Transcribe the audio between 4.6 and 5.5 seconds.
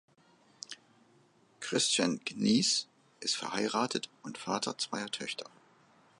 zweier Töchter.